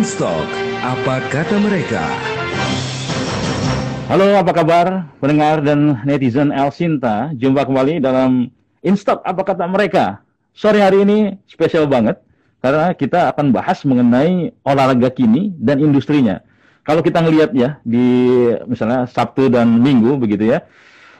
[0.00, 0.48] Instalk,
[0.80, 2.00] apa kata mereka?
[4.08, 7.28] Halo, apa kabar pendengar dan netizen El Sinta?
[7.36, 8.48] Jumpa kembali dalam
[8.80, 10.24] Instalk, apa kata mereka?
[10.56, 12.16] Sore hari ini spesial banget
[12.64, 16.40] karena kita akan bahas mengenai olahraga kini dan industrinya.
[16.80, 18.08] Kalau kita ngelihat ya di
[18.64, 20.64] misalnya Sabtu dan Minggu begitu ya,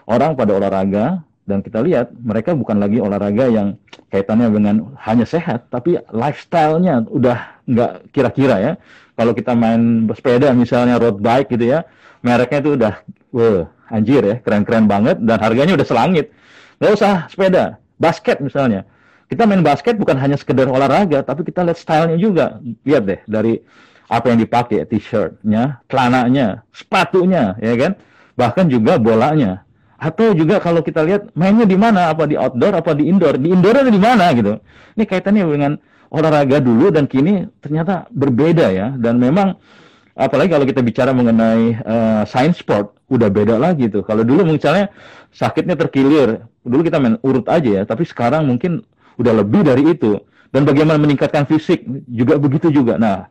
[0.09, 1.21] orang pada olahraga
[1.51, 3.75] dan kita lihat mereka bukan lagi olahraga yang
[4.15, 8.73] kaitannya dengan hanya sehat, tapi lifestyle-nya udah nggak kira-kira ya.
[9.19, 11.83] Kalau kita main sepeda misalnya road bike gitu ya,
[12.23, 12.95] mereknya itu udah,
[13.35, 16.31] wah anjir ya, keren-keren banget dan harganya udah selangit.
[16.79, 18.87] Nggak usah sepeda, basket misalnya.
[19.31, 22.59] Kita main basket bukan hanya sekedar olahraga, tapi kita lihat stylenya juga.
[22.83, 23.63] Lihat deh dari
[24.11, 27.93] apa yang dipakai, t-shirtnya, celananya, sepatunya, ya kan?
[28.35, 29.63] Bahkan juga bolanya.
[30.01, 33.37] Atau juga kalau kita lihat mainnya di mana, apa di outdoor, apa di indoor.
[33.37, 34.57] Di indoor ada di mana gitu.
[34.97, 35.73] Ini kaitannya dengan
[36.09, 38.97] olahraga dulu dan kini ternyata berbeda ya.
[38.97, 39.61] Dan memang
[40.17, 44.01] apalagi kalau kita bicara mengenai uh, science sport, udah beda lagi tuh.
[44.01, 44.89] Kalau dulu misalnya
[45.37, 48.81] sakitnya terkilir, dulu kita main urut aja ya, tapi sekarang mungkin
[49.21, 50.17] udah lebih dari itu.
[50.51, 52.97] Dan bagaimana meningkatkan fisik juga begitu juga.
[52.99, 53.29] Nah,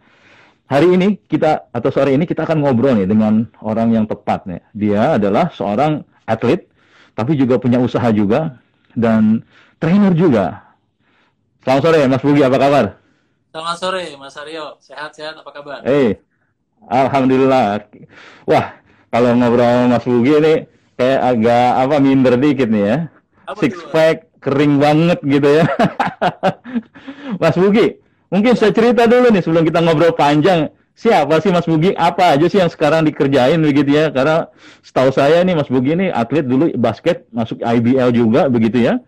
[0.69, 4.61] hari ini kita atau sore ini kita akan ngobrol nih dengan orang yang tepat nih.
[4.71, 6.69] Dia adalah seorang atlet,
[7.17, 8.61] tapi juga punya usaha juga
[8.93, 9.41] dan
[9.81, 10.69] trainer juga.
[11.65, 12.85] Selamat sore, Mas Bugi, apa kabar?
[13.49, 14.77] Selamat sore, Mas Aryo.
[14.79, 15.81] Sehat-sehat, apa kabar?
[15.83, 16.07] Eh, hey,
[16.87, 17.83] alhamdulillah.
[18.45, 18.77] Wah,
[19.09, 20.53] kalau ngobrol Mas Bugi ini
[20.95, 22.97] kayak agak apa minder dikit nih ya.
[23.49, 25.65] Apa Six itu, pack, kering banget gitu ya.
[27.41, 27.99] Mas Bugi,
[28.31, 30.71] mungkin saya cerita dulu nih sebelum kita ngobrol panjang.
[30.99, 31.95] Siapa sih Mas Bugi?
[31.95, 34.11] Apa aja sih yang sekarang dikerjain begitu ya?
[34.11, 34.51] Karena
[34.83, 38.99] setahu saya nih Mas Bugi ini atlet dulu basket, masuk IBL juga begitu ya.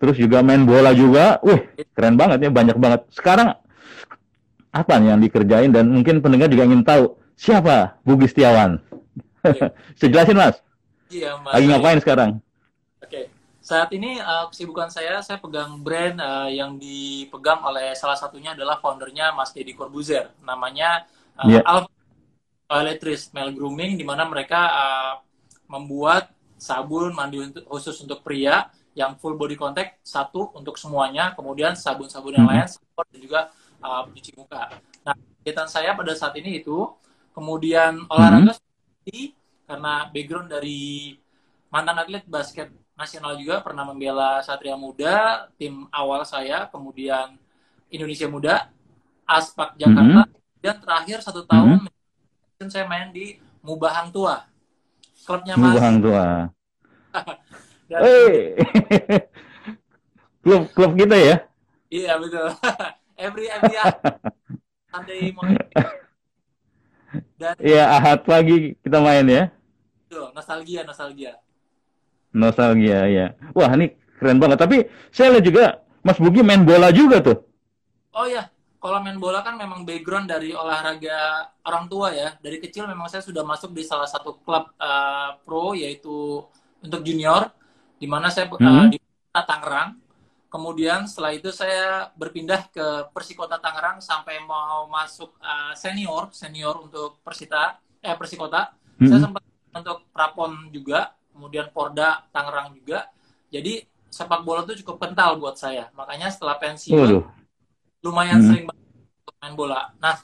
[0.00, 1.36] Terus juga main bola juga.
[1.44, 3.04] Wih, keren banget ya, banyak banget.
[3.12, 3.60] Sekarang
[4.72, 8.80] apa nih yang dikerjain dan mungkin pendengar juga ingin tahu siapa Bugi Setiawan?
[10.00, 10.64] Sejelasin Mas.
[11.12, 11.60] Iya, Mas.
[11.60, 12.30] Lagi ngapain sekarang?
[13.04, 13.28] Oke.
[13.60, 18.80] Saat ini uh, kesibukan saya, saya pegang brand uh, yang dipegang oleh salah satunya adalah
[18.80, 20.32] foundernya Mas Deddy Corbuzier.
[20.40, 21.04] Namanya
[21.38, 21.64] uh, yeah.
[21.66, 21.90] Alpha
[22.70, 25.14] Electric Male Grooming, di mana mereka uh,
[25.70, 31.74] membuat sabun mandi untuk, khusus untuk pria yang full body contact satu untuk semuanya, kemudian
[31.74, 33.40] sabun-sabun yang lain support dan juga
[33.82, 34.70] uh, cuci muka.
[35.02, 36.88] Nah, kegiatan saya pada saat ini itu,
[37.34, 39.28] kemudian olahraga mm-hmm.
[39.66, 41.18] karena background dari
[41.74, 47.34] mantan atlet basket nasional juga pernah membela Satria Muda, tim awal saya, kemudian
[47.90, 48.54] Indonesia Muda,
[49.26, 50.43] Aspak Jakarta, mm-hmm.
[50.64, 52.72] Dan terakhir satu tahun mm-hmm.
[52.72, 54.48] saya main di Mubahang Tua,
[55.28, 55.76] klubnya Mas.
[55.76, 56.26] Mubahang Tua.
[57.84, 58.56] Hey.
[60.42, 61.36] klub klub kita ya?
[61.92, 62.48] Iya betul.
[63.22, 63.76] every every
[64.88, 65.60] Sunday morning.
[67.60, 69.52] Iya ahad pagi kita main ya.
[70.08, 71.38] Betul, nostalgia nostalgia.
[72.32, 73.26] Nostalgia ya.
[73.52, 74.58] Wah ini keren banget.
[74.58, 75.64] Tapi saya lihat juga
[76.00, 77.44] Mas Bugi main bola juga tuh.
[78.16, 78.48] Oh ya,
[78.84, 82.36] kalau main bola kan memang background dari olahraga orang tua ya.
[82.36, 86.44] Dari kecil memang saya sudah masuk di salah satu klub uh, pro yaitu
[86.84, 87.48] untuk junior
[87.96, 88.68] di mana saya mm -hmm.
[88.68, 89.00] uh, di
[89.32, 89.96] Tangerang.
[90.52, 97.24] Kemudian setelah itu saya berpindah ke Persikota Tangerang sampai mau masuk uh, senior, senior untuk
[97.24, 98.68] Persita, eh Persikota.
[98.68, 99.08] Mm -hmm.
[99.08, 99.42] Saya sempat
[99.80, 103.08] untuk Prapon juga, kemudian Porda Tangerang juga.
[103.48, 103.80] Jadi
[104.12, 105.88] sepak bola itu cukup kental buat saya.
[105.96, 107.43] Makanya setelah pensiun uh.
[108.04, 108.48] Lumayan hmm.
[108.52, 108.64] sering
[109.40, 109.88] main bola.
[109.96, 110.20] Nah,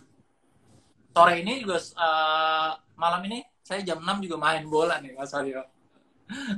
[1.17, 5.65] sore ini juga uh, malam ini saya jam 6 juga main bola nih Mas Aryo.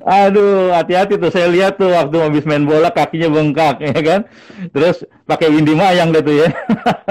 [0.05, 1.33] Aduh, hati-hati tuh.
[1.33, 4.21] Saya lihat tuh waktu habis main bola kakinya bengkak, ya kan?
[4.69, 6.49] Terus pakai windy mayang deh tuh ya.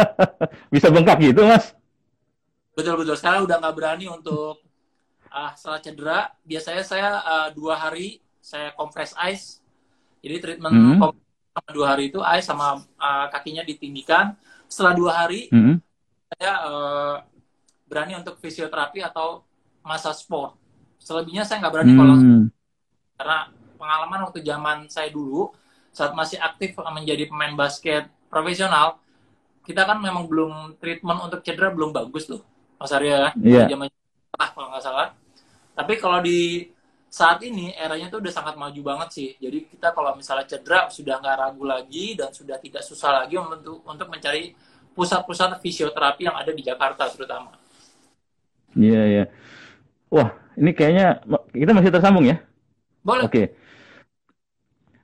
[0.74, 1.74] Bisa bengkak gitu, Mas?
[2.78, 3.18] Betul betul.
[3.18, 4.62] Sekarang udah nggak berani untuk
[5.34, 6.20] uh, setelah cedera.
[6.46, 9.62] Biasanya saya uh, dua hari saya kompres ice.
[10.22, 11.02] Jadi treatment hmm.
[11.72, 14.36] Dua hari itu ice sama uh, kakinya ditinggikan.
[14.72, 15.76] Setelah dua hari hmm.
[16.36, 17.16] saya uh,
[17.92, 19.44] berani untuk fisioterapi atau
[19.84, 20.62] masa sport
[21.02, 22.00] selebihnya saya nggak berani hmm.
[22.00, 22.16] kalau
[23.18, 23.38] karena
[23.76, 25.50] pengalaman waktu zaman saya dulu
[25.92, 29.02] saat masih aktif menjadi pemain basket profesional
[29.66, 32.42] kita kan memang belum treatment untuk cedera belum bagus tuh
[32.78, 33.68] Mas Arya kan yeah.
[33.68, 33.90] zaman
[34.38, 35.08] ah kalau nggak salah
[35.74, 36.70] tapi kalau di
[37.12, 41.20] saat ini eranya tuh udah sangat maju banget sih jadi kita kalau misalnya cedera sudah
[41.20, 44.56] nggak ragu lagi dan sudah tidak susah lagi untuk untuk mencari
[44.96, 47.52] pusat-pusat fisioterapi yang ada di Jakarta terutama
[48.80, 49.28] iya yeah, iya yeah.
[50.08, 51.24] wah ini kayaknya
[51.56, 52.38] kita masih tersambung ya?
[53.02, 53.24] Boleh.
[53.28, 53.44] Oke.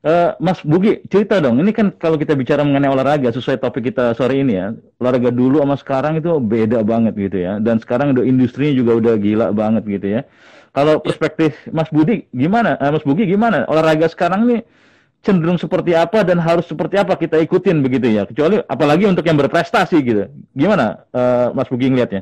[0.06, 1.60] Uh, Mas Bugi, cerita dong.
[1.60, 4.72] Ini kan kalau kita bicara mengenai olahraga sesuai topik kita sore ini ya,
[5.02, 7.60] olahraga dulu sama sekarang itu beda banget gitu ya.
[7.60, 10.22] Dan sekarang udah industrinya juga udah gila banget gitu ya.
[10.78, 12.78] Kalau perspektif Mas Budi gimana?
[12.78, 13.66] Uh, Mas Bugi gimana?
[13.66, 14.58] Olahraga sekarang ini
[15.26, 18.30] cenderung seperti apa dan harus seperti apa kita ikutin begitu ya.
[18.30, 20.30] Kecuali apalagi untuk yang berprestasi gitu.
[20.54, 22.22] Gimana uh, Mas Bugi ngelihatnya?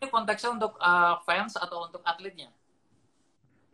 [0.00, 2.48] Ini konteksnya untuk uh, fans atau untuk atletnya?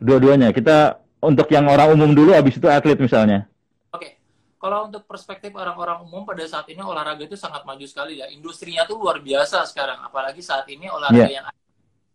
[0.03, 0.51] Dua-duanya.
[0.51, 3.47] Kita untuk yang orang umum dulu, habis itu atlet misalnya.
[3.95, 4.19] Oke,
[4.59, 8.27] kalau untuk perspektif orang-orang umum pada saat ini olahraga itu sangat maju sekali ya.
[8.27, 11.31] Industrinya tuh luar biasa sekarang, apalagi saat ini olahraga yeah.
[11.39, 11.45] yang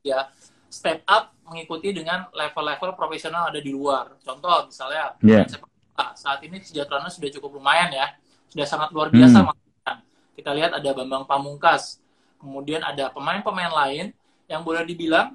[0.04, 0.18] ya
[0.68, 4.18] step up mengikuti dengan level-level profesional ada di luar.
[4.22, 5.46] Contoh misalnya yeah.
[6.18, 8.06] saat ini kesejahteraannya sudah cukup lumayan ya,
[8.50, 9.46] sudah sangat luar biasa.
[9.46, 9.54] Hmm.
[10.36, 12.02] Kita lihat ada Bambang Pamungkas,
[12.36, 14.12] kemudian ada pemain-pemain lain
[14.46, 15.34] yang boleh dibilang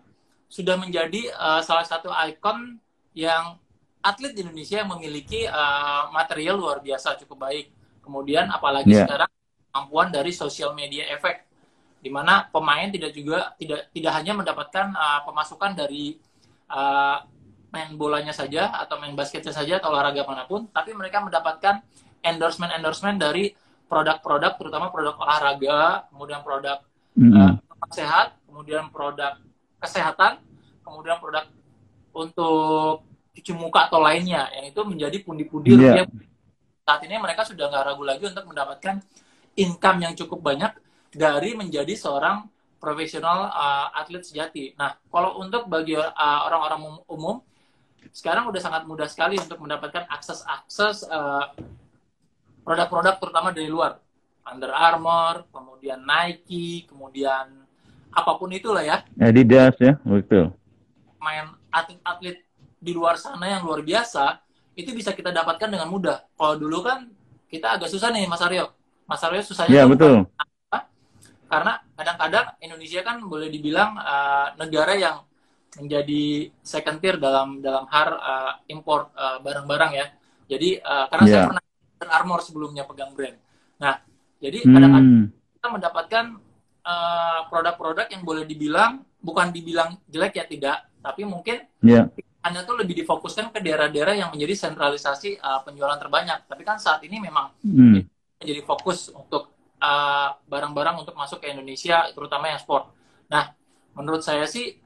[0.51, 2.75] sudah menjadi uh, salah satu ikon
[3.15, 3.55] yang
[4.03, 7.71] atlet di Indonesia yang memiliki uh, material luar biasa cukup baik.
[8.03, 9.07] Kemudian apalagi yeah.
[9.07, 9.31] sekarang
[9.71, 11.47] kemampuan dari social media effect
[12.01, 16.17] di mana pemain tidak juga tidak tidak hanya mendapatkan uh, pemasukan dari
[16.73, 17.21] uh,
[17.71, 21.79] main bolanya saja atau main basketnya saja atau olahraga mana pun, tapi mereka mendapatkan
[22.25, 23.55] endorsement endorsement dari
[23.87, 26.83] produk-produk terutama produk olahraga, kemudian produk
[27.15, 27.51] mm -hmm.
[27.55, 29.39] uh, sehat, kemudian produk
[29.79, 30.43] kesehatan,
[30.83, 31.47] kemudian produk
[32.11, 36.03] untuk cuci muka atau lainnya yang itu menjadi pundi-pundi yeah.
[36.83, 38.99] saat ini mereka sudah nggak ragu lagi untuk mendapatkan
[39.55, 40.71] income yang cukup banyak
[41.11, 42.47] dari menjadi seorang
[42.81, 44.73] profesional uh, atlet sejati.
[44.73, 47.37] Nah, kalau untuk bagi uh, orang-orang umum
[48.09, 51.53] sekarang udah sangat mudah sekali untuk mendapatkan akses-akses uh,
[52.65, 54.01] produk-produk terutama dari luar.
[54.41, 57.61] Under Armour, kemudian Nike, kemudian
[58.09, 59.05] apa pun itulah ya.
[59.21, 60.49] Adidas ya, betul.
[61.21, 62.41] Main atlet-atlet
[62.81, 64.41] di luar sana yang luar biasa
[64.73, 66.25] itu bisa kita dapatkan dengan mudah.
[66.33, 67.05] Kalau dulu kan
[67.45, 68.73] kita agak susah nih Mas Aryo.
[69.05, 70.25] Mas Aryo susahnya Iya, betul.
[71.51, 75.19] Karena kadang-kadang Indonesia kan boleh dibilang uh, negara yang
[75.75, 80.05] menjadi second tier dalam dalam hal uh, import uh, barang-barang ya.
[80.47, 81.35] Jadi uh, karena yeah.
[81.35, 81.63] saya pernah
[82.15, 83.35] Armor sebelumnya pegang brand.
[83.83, 83.99] Nah,
[84.39, 85.27] jadi kadang-kadang hmm.
[85.59, 86.25] kita mendapatkan
[87.51, 92.09] produk-produk uh, yang boleh dibilang bukan dibilang jelek ya tidak, tapi mungkin yeah.
[92.41, 96.49] Anda tuh lebih difokuskan ke daerah-daerah yang menjadi sentralisasi uh, penjualan terbanyak.
[96.49, 98.01] Tapi kan saat ini memang hmm.
[98.41, 99.50] menjadi fokus untuk
[99.81, 102.93] uh, barang-barang uh, untuk masuk ke Indonesia, terutama yang sport.
[103.27, 103.51] Nah,
[103.97, 104.77] menurut saya sih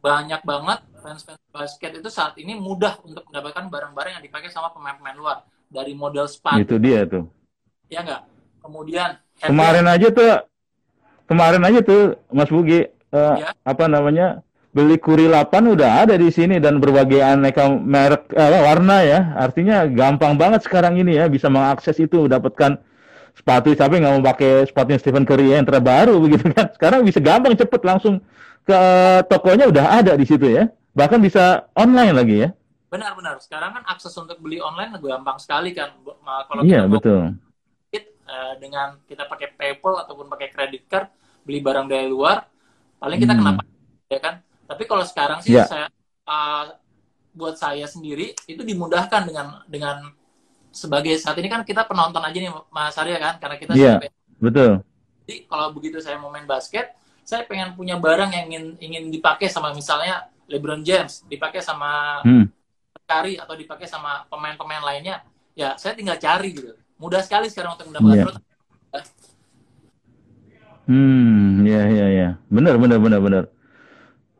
[0.00, 5.18] banyak banget fans-fans basket itu saat ini mudah untuk mendapatkan barang-barang yang dipakai sama pemain-pemain
[5.18, 5.38] luar.
[5.66, 6.62] Dari model sepatu.
[6.62, 7.26] Itu dia tuh.
[7.90, 8.22] Ya enggak?
[8.62, 9.18] Kemudian...
[9.36, 10.46] Kemarin aja tuh,
[11.28, 13.50] kemarin aja tuh Mas Bugi, uh, ya?
[13.66, 14.40] apa namanya,
[14.76, 19.32] beli Kuri 8 udah ada di sini dan berbagai aneka merek eh, warna ya.
[19.32, 22.76] Artinya gampang banget sekarang ini ya bisa mengakses itu dapatkan
[23.36, 26.72] sepatu tapi nggak mau pakai sepatunya Stephen Curry yang terbaru begitu kan.
[26.72, 28.24] Sekarang bisa gampang cepet langsung
[28.64, 28.80] ke
[29.28, 30.72] tokonya udah ada di situ ya.
[30.96, 32.50] Bahkan bisa online lagi ya.
[32.88, 33.36] Benar-benar.
[33.44, 35.92] Sekarang kan akses untuk beli online gampang sekali kan.
[36.48, 37.22] Kalau iya, kita betul.
[38.26, 41.08] uh, dengan kita pakai PayPal ataupun pakai credit card
[41.46, 42.42] beli barang dari luar,
[42.98, 43.40] paling kita hmm.
[43.44, 43.62] kenapa
[44.06, 44.34] ya kan
[44.66, 45.66] tapi kalau sekarang sih yeah.
[45.66, 45.86] saya
[46.26, 46.74] uh,
[47.36, 49.96] buat saya sendiri itu dimudahkan dengan dengan
[50.76, 53.96] sebagai saat ini kan kita penonton aja nih Mas Arya kan karena kita yeah,
[54.36, 54.84] betul.
[55.24, 56.92] Jadi kalau begitu saya mau main basket,
[57.24, 62.46] saya pengen punya barang yang ingin ingin dipakai sama misalnya LeBron James, dipakai sama hmm.
[63.08, 65.24] Curry atau dipakai sama pemain-pemain lainnya,
[65.56, 66.76] ya saya tinggal cari gitu.
[67.00, 68.44] Mudah sekali sekarang untuk mendapatkan yeah.
[70.86, 72.28] Hmm, ya ya ya.
[72.46, 73.44] Benar benar benar benar.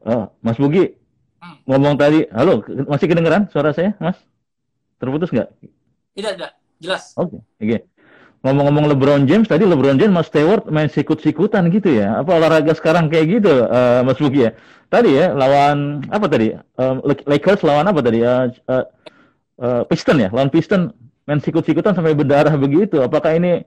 [0.06, 0.94] Oh, Mas Bugi,
[1.42, 1.66] hmm.
[1.66, 4.14] ngomong tadi, halo, masih kedengeran suara saya, Mas?
[5.02, 5.50] Terputus nggak?
[6.16, 7.12] Tidak, tidak, jelas.
[7.20, 7.40] Oke, okay.
[7.44, 7.68] oke.
[7.68, 7.80] Okay.
[8.40, 12.22] Ngomong-ngomong LeBron James, tadi LeBron James, Mas Stewart main sikut-sikutan gitu ya?
[12.22, 14.56] Apa olahraga sekarang kayak gitu, uh, Mas Bugi ya?
[14.86, 16.54] Tadi ya, lawan, apa tadi?
[16.78, 18.22] Uh, Lakers lawan apa tadi?
[18.22, 18.84] Uh, uh,
[19.60, 20.94] uh, Piston ya, lawan Piston
[21.26, 23.02] main sikut-sikutan sampai berdarah begitu.
[23.02, 23.66] Apakah ini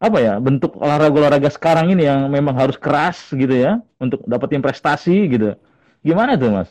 [0.00, 5.16] apa ya bentuk olahraga-olahraga sekarang ini yang memang harus keras gitu ya untuk dapetin prestasi
[5.32, 5.56] gitu?
[6.04, 6.68] Gimana tuh mas?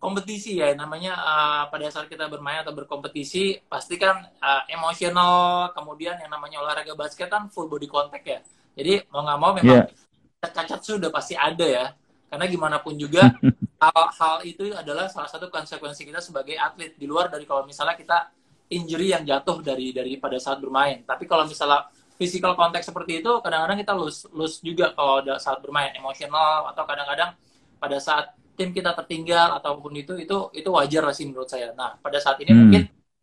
[0.00, 6.16] Kompetisi ya namanya uh, pada saat kita bermain atau berkompetisi pasti kan uh, emosional kemudian
[6.16, 8.40] yang namanya olahraga basket kan full body contact ya.
[8.72, 10.48] Jadi mau nggak mau memang yeah.
[10.48, 11.86] cacat sudah pasti ada ya.
[12.32, 13.28] Karena gimana pun juga
[13.84, 18.32] hal-hal itu adalah salah satu konsekuensi kita sebagai atlet di luar dari kalau misalnya kita
[18.72, 21.04] injury yang jatuh dari dari pada saat bermain.
[21.04, 25.92] Tapi kalau misalnya physical contact seperti itu kadang-kadang kita lose lose juga kalau saat bermain
[25.92, 27.36] emosional atau kadang-kadang
[27.80, 31.72] pada saat tim kita tertinggal ataupun itu itu itu wajar lah sih menurut saya.
[31.72, 32.60] Nah pada saat ini hmm.
[32.60, 32.82] mungkin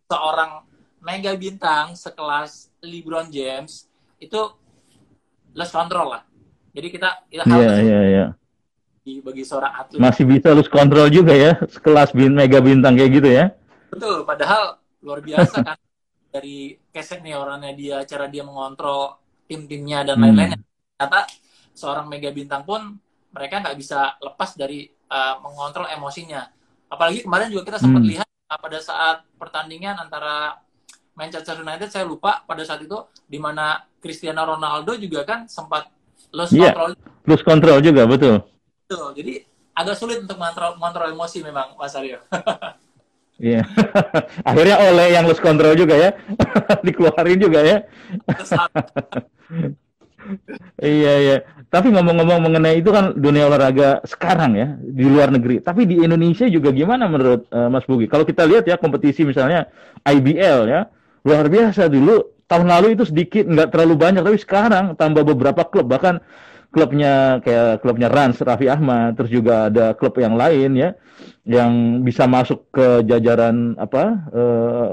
[0.09, 0.65] seorang
[0.97, 3.85] mega bintang sekelas LeBron James
[4.17, 4.41] itu
[5.53, 6.23] lose control lah.
[6.73, 8.25] Jadi kita kita harus iya, iya.
[9.05, 10.01] di- bagi seorang atlet.
[10.01, 13.45] Masih bisa lose control juga ya, sekelas bin mega bintang kayak gitu ya.
[13.93, 15.77] Betul, padahal luar biasa kan
[16.33, 19.17] dari keseniorannya dia, cara dia mengontrol
[19.47, 20.33] tim-timnya dan Hmm.
[20.33, 20.59] lain-lainnya.
[20.97, 21.19] Ternyata
[21.77, 22.81] seorang mega bintang pun
[23.31, 26.47] mereka nggak bisa lepas dari uh, mengontrol emosinya.
[26.87, 28.09] Apalagi kemarin juga kita sempat Hmm.
[28.09, 30.59] lihat uh, pada saat pertandingan antara
[31.13, 32.95] Manchester United, saya lupa pada saat itu
[33.25, 35.89] di mana Cristiano Ronaldo juga kan sempat
[36.29, 36.71] lose Iya.
[36.71, 36.89] control.
[37.25, 38.35] Lose control juga, betul.
[38.85, 39.07] Betul.
[39.17, 39.33] Jadi
[39.73, 42.21] agak sulit untuk mengontrol, mengontrol emosi memang, Mas Aryo.
[43.37, 43.61] Iya.
[44.49, 46.09] Akhirnya oleh yang lose control juga ya.
[46.85, 47.85] Dikeluarin juga ya.
[50.27, 51.37] Uh, Iya, iya.
[51.67, 55.59] Tapi ngomong-ngomong mengenai itu kan dunia olahraga sekarang ya, di luar negeri.
[55.59, 58.07] Tapi di Indonesia juga gimana menurut eh, Mas Bugi?
[58.07, 59.67] Kalau kita lihat ya kompetisi misalnya
[60.07, 60.87] IBL ya,
[61.27, 62.23] luar biasa dulu.
[62.47, 64.23] Tahun lalu itu sedikit, nggak terlalu banyak.
[64.23, 66.23] Tapi sekarang tambah beberapa klub, bahkan
[66.71, 70.95] klubnya kayak klubnya Rans, Raffi Ahmad, terus juga ada klub yang lain ya,
[71.43, 74.89] yang bisa masuk ke jajaran apa eh,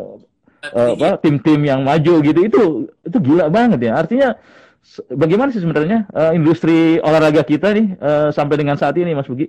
[0.72, 2.62] eh, apa tim-tim yang maju gitu itu
[3.04, 4.38] itu gila banget ya artinya
[5.08, 9.48] bagaimana sih sebenarnya eh, industri olahraga kita nih eh, sampai dengan saat ini Mas Bugi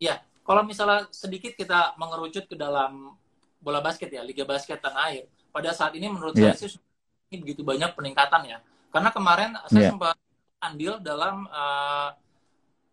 [0.00, 3.12] Ya, kalau misalnya sedikit kita mengerucut ke dalam
[3.60, 5.28] bola basket ya, Liga Basket Tanah Air.
[5.52, 6.56] Pada saat ini menurut Iya.
[6.56, 6.80] saya sih
[7.28, 8.58] ini begitu banyak peningkatan ya.
[8.88, 9.90] Karena kemarin saya Iya.
[9.92, 10.16] sempat
[10.58, 12.16] andil dalam uh,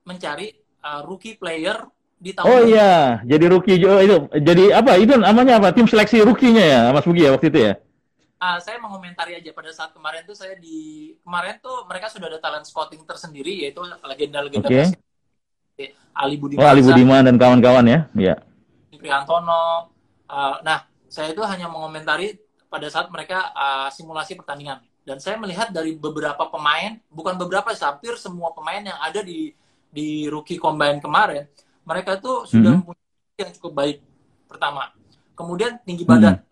[0.03, 0.51] mencari
[0.83, 1.79] uh, rookie player
[2.17, 6.25] di tahun oh iya jadi rookie jo- itu jadi apa itu namanya apa tim seleksi
[6.25, 7.73] rookie-nya ya Mas Bugi ya waktu itu ya
[8.37, 12.37] Ah, saya mengomentari aja pada saat kemarin tuh saya di kemarin tuh mereka sudah ada
[12.37, 15.01] talent scouting tersendiri yaitu legenda-legenda basket
[16.13, 18.35] Ali Budi oh Ali Budiman dan kawan-kawan ya ya
[18.93, 19.93] Priantono.
[20.25, 24.81] Uh, nah, saya itu hanya mengomentari pada saat mereka uh, simulasi pertandingan.
[25.05, 29.53] Dan saya melihat dari beberapa pemain, bukan beberapa, hampir semua pemain yang ada di
[29.87, 31.47] di rookie combine kemarin,
[31.85, 32.79] mereka itu sudah Mhm.
[32.83, 33.97] mempunyai yang cukup baik.
[34.49, 34.91] Pertama,
[35.37, 36.43] kemudian tinggi badan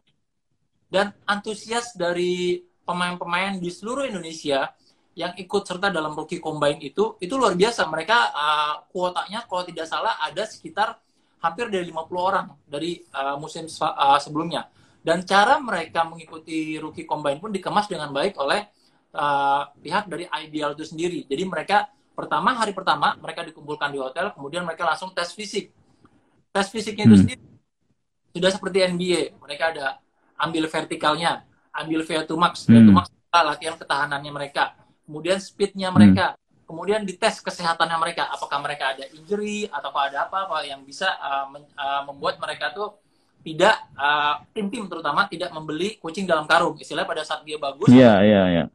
[0.96, 4.72] dan antusias dari pemain-pemain di seluruh Indonesia
[5.12, 7.84] yang ikut serta dalam rookie combine itu itu luar biasa.
[7.84, 10.96] Mereka uh, kuotanya kalau tidak salah ada sekitar
[11.44, 14.72] hampir dari 50 orang dari uh, musim uh, sebelumnya.
[15.04, 18.64] Dan cara mereka mengikuti rookie combine pun dikemas dengan baik oleh
[19.12, 21.20] uh, pihak dari IBL itu sendiri.
[21.28, 25.76] Jadi mereka pertama hari pertama mereka dikumpulkan di hotel, kemudian mereka langsung tes fisik.
[26.56, 27.24] Tes fisiknya itu Hmm.
[27.28, 27.44] sendiri
[28.32, 29.36] sudah seperti NBA.
[29.40, 30.00] Mereka ada
[30.36, 32.78] ambil vertikalnya, ambil VO2 max, Hmm.
[32.78, 34.76] VO2 max adalah latihan ketahanannya mereka.
[35.06, 36.34] Kemudian speednya mereka,
[36.66, 41.70] kemudian dites kesehatannya mereka, apakah mereka ada injury atau ada apa-apa yang bisa uh, men-
[41.78, 42.98] uh, membuat mereka tuh
[43.46, 46.74] tidak uh, tim-tim terutama tidak membeli kucing dalam karung.
[46.82, 48.66] Istilahnya pada saat dia bagus iya iya iya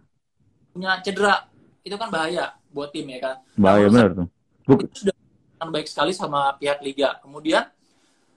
[0.71, 1.50] punya cedera
[1.83, 3.37] itu kan bahaya buat tim ya kan.
[3.59, 4.26] bahaya menurut benar tuh
[4.87, 5.14] itu sudah
[5.67, 7.19] baik sekali sama pihak liga.
[7.21, 7.67] Kemudian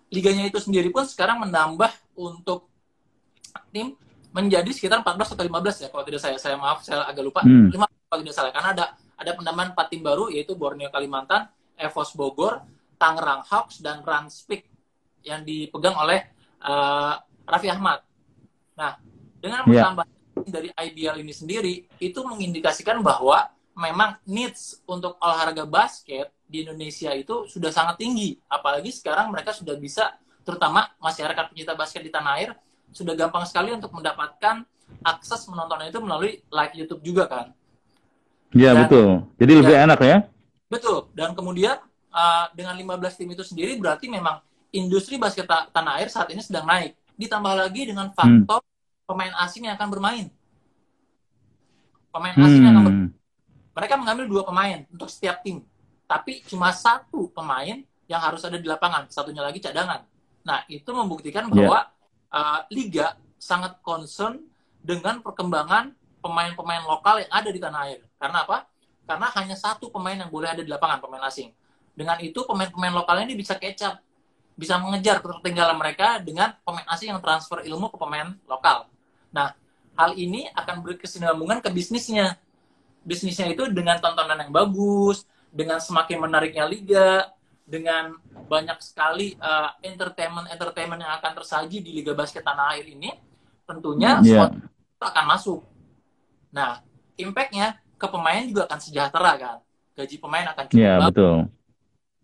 [0.10, 2.68] liganya itu sendiri pun sekarang menambah untuk
[3.74, 3.98] tim
[4.30, 7.70] menjadi sekitar 14 atau 15 ya kalau tidak saya saya maaf saya agak lupa Hmm.
[7.70, 8.86] 5 kalau tidak salah karena ada
[9.18, 12.62] ada penambahan 4 tim baru yaitu Borneo Kalimantan, Evos Bogor,
[12.98, 14.66] Tangerang Hawks dan Ranspik
[15.26, 16.22] yang dipegang oleh
[16.64, 17.14] eh,
[17.44, 18.00] Raffi Ahmad.
[18.80, 18.96] Nah,
[19.38, 19.92] dengan Iya.
[19.92, 20.06] menambah
[20.48, 27.50] dari IBL ini sendiri itu mengindikasikan bahwa memang needs untuk olahraga basket di Indonesia itu
[27.50, 28.38] sudah sangat tinggi.
[28.48, 30.14] Apalagi sekarang mereka sudah bisa,
[30.46, 32.52] terutama masyarakat pencinta basket di tanah air,
[32.94, 34.64] sudah gampang sekali untuk mendapatkan
[35.02, 37.48] akses menontonnya itu melalui live YouTube juga kan.
[38.54, 40.18] iya betul jadi lebih enak ya
[40.74, 41.14] Betul.
[41.14, 41.78] Dan kemudian
[42.10, 44.42] uh, dengan 15 tim itu sendiri berarti memang
[44.74, 46.98] industri basket ta- tanah air saat ini sedang naik.
[47.14, 48.66] Ditambah lagi dengan faktor
[49.06, 50.26] pemain asing yang akan bermain.
[52.10, 53.10] Pemain asing yang akan hmm.
[53.78, 55.62] mereka mengambil dua pemain untuk setiap tim.
[56.10, 60.06] Tapi cuma satu pemain yang harus ada di lapangan, satunya lagi cadangan.
[60.44, 61.90] Nah, itu membuktikan bahwa
[62.34, 64.42] uh, liga sangat concern
[64.82, 68.02] dengan perkembangan pemain-pemain lokal yang ada di tanah air.
[68.18, 68.68] Karena apa?
[69.04, 71.52] Karena hanya satu pemain yang boleh ada di lapangan, pemain asing.
[71.94, 74.02] Dengan itu pemain-pemain lokal ini bisa kecap,
[74.58, 78.90] bisa mengejar ketertinggalan mereka dengan pemain asing yang transfer ilmu ke pemain lokal.
[79.30, 79.54] Nah,
[79.94, 82.40] hal ini akan berkesinambungan ke bisnisnya.
[83.04, 87.30] Bisnisnya itu dengan tontonan yang bagus, dengan semakin menariknya liga,
[87.64, 88.16] dengan
[88.52, 93.10] banyak sekali uh, entertainment-entertainment yang akan tersaji di Liga Basket Tanah Air ini,
[93.64, 94.52] tentunya Iya.
[94.52, 95.60] sponsor itu akan masuk.
[96.52, 96.84] Nah,
[97.16, 99.58] impact-nya ke pemain juga akan sejahtera kan.
[99.94, 101.38] Gaji pemain akan cukup iya bagus betul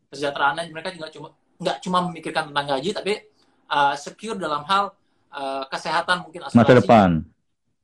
[0.10, 1.28] kesejahteraannya mereka juga cuma
[1.62, 3.14] nggak cuma memikirkan tentang gaji tapi
[3.70, 4.90] uh, secure dalam hal
[5.30, 7.10] uh, kesehatan mungkin asuransi masa depan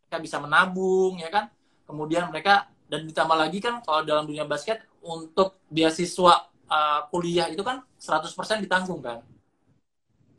[0.06, 1.46] mereka bisa menabung ya kan
[1.86, 7.62] kemudian mereka dan ditambah lagi kan kalau dalam dunia basket untuk beasiswa uh, kuliah itu
[7.62, 9.22] kan 100% ditanggung kan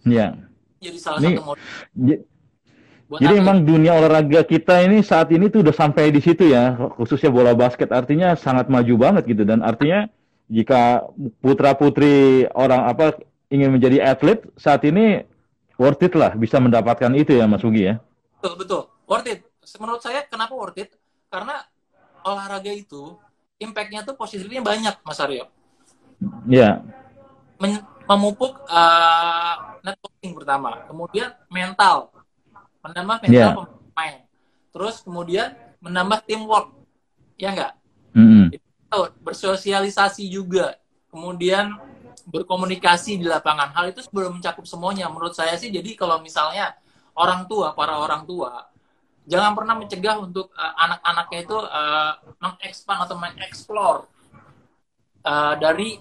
[0.07, 0.37] ya
[0.79, 2.25] jadi salah Ini, satu modal
[3.07, 6.75] Buat Jadi memang dunia olahraga kita ini saat ini tuh udah sampai di situ ya,
[6.99, 10.11] khususnya bola basket artinya sangat maju banget gitu dan artinya
[10.51, 11.07] jika
[11.39, 13.15] putra putri orang apa
[13.47, 15.23] ingin menjadi atlet saat ini
[15.79, 18.03] worth it lah bisa mendapatkan itu ya Mas Ugi ya.
[18.43, 19.41] Betul betul worth it.
[19.79, 20.91] Menurut saya kenapa worth it?
[21.31, 21.63] Karena
[22.27, 23.15] olahraga itu
[23.63, 25.47] impactnya tuh positifnya banyak Mas Aryo.
[26.49, 26.83] Iya.
[28.07, 32.15] Memupuk uh, networking pertama, kemudian mental
[32.87, 33.55] menambah mental yeah.
[33.91, 34.15] pemain.
[34.71, 35.49] Terus kemudian
[35.83, 36.71] menambah teamwork,
[37.35, 37.73] ya enggak?
[38.15, 38.45] Mm-hmm.
[38.55, 40.79] Itu bersosialisasi juga,
[41.11, 41.75] kemudian
[42.27, 43.75] berkomunikasi di lapangan.
[43.75, 45.11] Hal itu sebelum mencakup semuanya.
[45.11, 46.75] Menurut saya sih, jadi kalau misalnya
[47.19, 48.71] orang tua, para orang tua,
[49.27, 54.07] jangan pernah mencegah untuk uh, anak-anaknya itu uh, mengekspan atau mengeksplor
[55.27, 55.99] uh, dari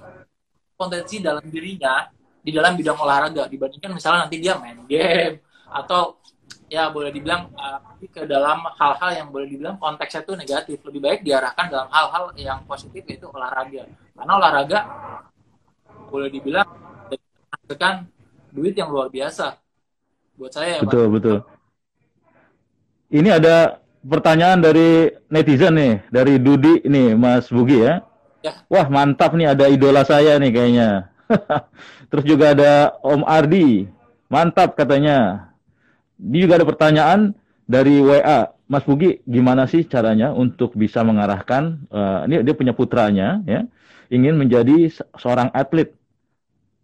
[0.77, 2.05] potensi dalam dirinya
[2.45, 6.21] di dalam bidang olahraga dibandingkan misalnya nanti dia main game atau
[6.69, 11.19] ya boleh dibilang uh, ke dalam hal-hal yang boleh dibilang konteksnya itu negatif lebih baik
[11.25, 14.79] diarahkan dalam hal-hal yang positif yaitu olahraga karena olahraga
[16.13, 16.69] boleh dibilang
[17.09, 18.05] menghasilkan
[18.53, 19.57] duit yang luar biasa
[20.37, 21.13] buat saya ya, betul Pak.
[21.17, 21.37] betul
[23.09, 28.05] ini ada pertanyaan dari netizen nih dari Dudi nih Mas Bugi ya.
[28.69, 30.89] Wah mantap nih ada idola saya nih kayaknya
[32.13, 33.89] terus juga ada Om Ardi
[34.29, 35.49] mantap katanya
[36.19, 37.35] ini juga ada pertanyaan
[37.65, 41.85] dari WA, Mas Bugi, gimana sih caranya untuk bisa mengarahkan?
[41.89, 43.65] Uh, ini dia punya putranya, ya,
[44.13, 45.91] ingin menjadi seorang atlet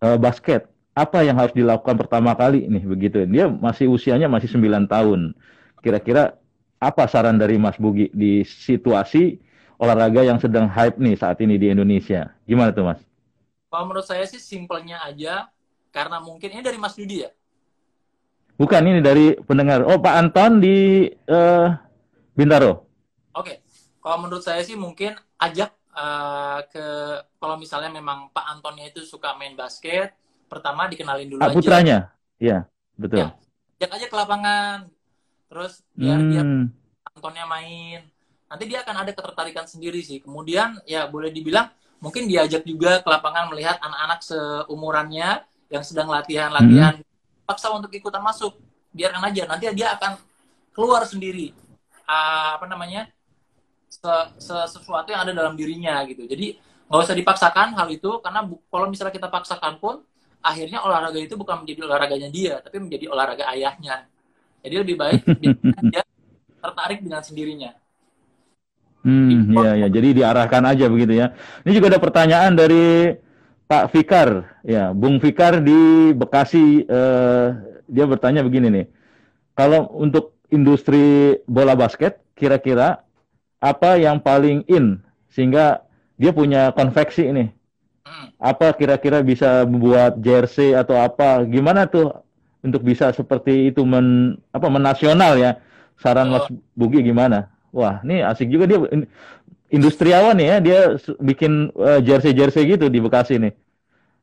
[0.01, 0.67] uh, basket.
[0.91, 3.23] Apa yang harus dilakukan pertama kali nih begitu?
[3.23, 5.31] Dia masih usianya masih 9 tahun.
[5.79, 6.35] Kira-kira
[6.81, 9.39] apa saran dari Mas Bugi di situasi
[9.81, 12.29] olahraga yang sedang hype nih saat ini di Indonesia?
[12.45, 13.01] Gimana tuh Mas?
[13.73, 15.49] Kalau menurut saya sih simpelnya aja,
[15.89, 17.33] karena mungkin ini dari Mas Yudi ya.
[18.61, 19.81] Bukan ini dari pendengar.
[19.89, 21.73] Oh, Pak Anton di uh,
[22.37, 22.85] Bintaro.
[23.33, 23.41] Oke.
[23.41, 23.57] Okay.
[24.01, 26.85] Kalau menurut saya sih mungkin ajak uh, ke
[27.37, 30.13] kalau misalnya memang Pak Antonnya itu suka main basket,
[30.45, 31.57] pertama dikenalin dulu ah, aja.
[31.57, 31.97] Putranya.
[32.41, 32.65] Iya,
[32.97, 33.21] betul.
[33.21, 33.37] Ya,
[33.81, 34.77] ajak aja ke lapangan.
[35.49, 36.29] Terus biar hmm.
[36.29, 36.43] dia
[37.13, 38.01] Antonnya main.
[38.51, 40.19] Nanti dia akan ada ketertarikan sendiri sih.
[40.19, 41.71] Kemudian ya boleh dibilang
[42.03, 45.29] mungkin diajak juga ke lapangan melihat anak-anak seumurannya
[45.71, 46.99] yang sedang latihan-latihan.
[46.99, 47.47] Hmm.
[47.47, 48.59] Paksa untuk ikutan masuk.
[48.91, 50.19] Biarkan aja nanti dia akan
[50.75, 51.55] keluar sendiri.
[52.03, 53.07] Uh, apa namanya
[53.87, 56.27] se -se sesuatu yang ada dalam dirinya gitu.
[56.27, 56.59] Jadi
[56.91, 60.03] nggak usah dipaksakan hal itu karena kalau misalnya kita paksakan pun
[60.43, 64.11] akhirnya olahraga itu bukan menjadi olahraganya dia tapi menjadi olahraga ayahnya.
[64.59, 65.23] Jadi lebih baik
[65.95, 66.03] dia
[66.59, 67.71] tertarik dengan sendirinya
[69.01, 69.87] Hmm, iya ya.
[69.89, 71.33] Jadi diarahkan aja begitu ya.
[71.65, 73.15] Ini juga ada pertanyaan dari
[73.71, 77.47] Pak Fikar, ya, Bung Fikar di Bekasi, eh,
[77.87, 78.85] dia bertanya begini nih,
[79.55, 82.99] kalau untuk industri bola basket, kira-kira
[83.63, 84.99] apa yang paling in
[85.31, 85.87] sehingga
[86.19, 87.47] dia punya konveksi ini?
[88.03, 88.27] Hmm.
[88.43, 91.47] Apa kira-kira bisa membuat jersey atau apa?
[91.47, 92.11] Gimana tuh
[92.59, 95.63] untuk bisa seperti itu men apa menasional ya?
[96.01, 97.50] Saran Mas Bugi gimana?
[97.71, 98.79] Wah, ini asik juga dia
[99.71, 103.55] industriawan ya, dia bikin uh, jersey-jersey gitu di Bekasi nih.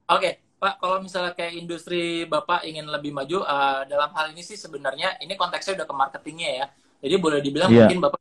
[0.08, 0.32] Oke, okay.
[0.60, 5.16] Pak, kalau misalnya kayak industri Bapak ingin lebih maju, uh, dalam hal ini sih sebenarnya
[5.24, 6.66] ini konteksnya udah ke marketingnya ya.
[7.00, 7.88] Jadi boleh dibilang yeah.
[7.88, 8.20] mungkin Bapak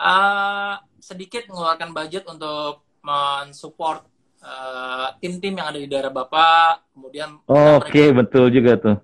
[0.00, 4.06] uh, sedikit mengeluarkan budget untuk mensupport
[4.40, 8.96] uh, tim-tim yang ada di daerah Bapak, kemudian oh, Oke, okay, betul juga tuh.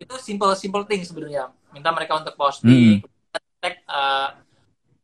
[0.00, 1.52] Itu simple simple thing sebenarnya.
[1.72, 3.60] Minta mereka untuk posting, hmm.
[3.60, 4.28] tag uh,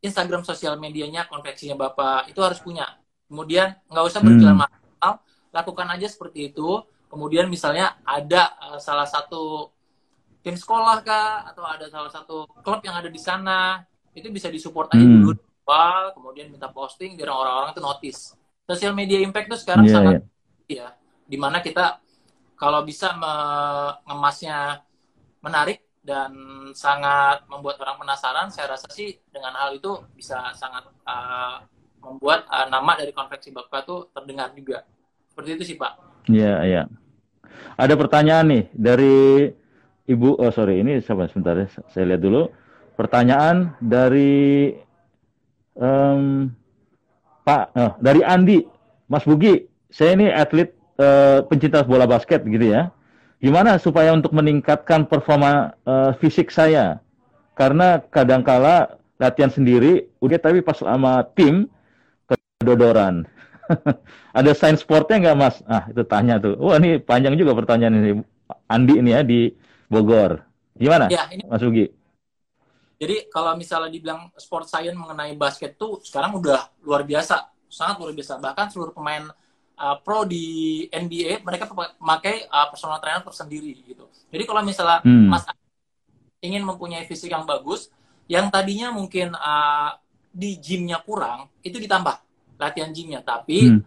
[0.03, 2.85] Instagram sosial medianya konveksinya Bapak itu harus punya.
[3.31, 4.63] Kemudian nggak usah berjalan hmm.
[4.67, 5.13] mahal,
[5.55, 6.83] lakukan aja seperti itu.
[7.07, 9.71] Kemudian misalnya ada uh, salah satu
[10.43, 13.79] tim sekolah kah atau ada salah satu klub yang ada di sana,
[14.11, 15.23] itu bisa disupport aja hmm.
[15.23, 15.33] dulu
[16.11, 18.21] kemudian minta posting biar orang-orang itu notice.
[18.67, 20.13] Sosial media impact itu sekarang yeah, sangat
[20.67, 20.87] yeah.
[20.91, 21.99] ya, di mana kita
[22.59, 24.83] kalau bisa mengemasnya
[25.43, 26.31] menarik dan
[26.75, 31.63] sangat membuat orang penasaran, saya rasa sih dengan hal itu bisa sangat uh,
[32.03, 34.83] membuat uh, nama dari konveksi Bapak tuh terdengar juga.
[35.31, 35.93] Seperti itu sih Pak.
[36.27, 36.83] Iya, iya.
[37.79, 39.49] Ada pertanyaan nih dari
[40.03, 42.51] Ibu, oh sorry, ini sabar sebentar ya, saya lihat dulu.
[42.99, 44.75] Pertanyaan dari
[45.79, 46.51] um,
[47.47, 48.59] Pak, oh, dari Andi,
[49.07, 52.91] Mas Bugi, saya ini atlet uh, pencinta bola basket gitu ya.
[53.43, 57.03] Gimana supaya untuk meningkatkan performa uh, fisik saya?
[57.53, 61.67] Karena kadangkala latihan sendiri, udah tapi pas sama tim
[62.63, 63.27] kedodoran.
[64.37, 65.55] Ada sains sportnya nggak mas?
[65.67, 66.55] Ah itu tanya tuh.
[66.57, 68.11] Wah ini panjang juga pertanyaan ini.
[68.71, 69.51] Andi ini ya di
[69.91, 70.41] Bogor.
[70.73, 71.45] Gimana, ya, ini...
[71.45, 71.85] Mas Ugi?
[72.97, 78.13] Jadi kalau misalnya dibilang sport science mengenai basket tuh sekarang udah luar biasa, sangat luar
[78.15, 78.39] biasa.
[78.39, 79.27] Bahkan seluruh pemain
[79.83, 81.67] uh, pro di NBA mereka
[81.99, 84.07] memakai uh, personal trainer tersendiri gitu.
[84.31, 85.27] Jadi kalau misalnya hmm.
[85.27, 85.43] Mas
[86.39, 87.91] ingin mempunyai fisik yang bagus,
[88.31, 89.91] yang tadinya mungkin uh,
[90.31, 92.15] di gymnya kurang, itu ditambah
[92.59, 93.19] latihan gymnya.
[93.23, 93.81] Tapi hmm.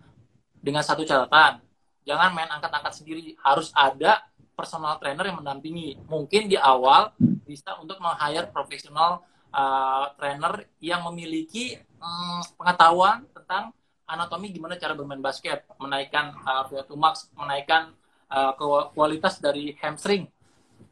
[0.61, 1.61] dengan satu catatan,
[2.05, 4.25] jangan main angkat-angkat sendiri, harus ada
[4.57, 6.01] personal trainer yang mendampingi.
[6.09, 7.13] Mungkin di awal
[7.45, 9.21] bisa untuk meng-hire profesional
[9.53, 16.95] uh, trainer yang memiliki um, pengetahuan tentang anatomi gimana cara bermain basket, menaikkan uh, VO2
[16.95, 17.91] max, menaikkan
[18.31, 18.55] uh,
[18.95, 20.31] kualitas dari hamstring,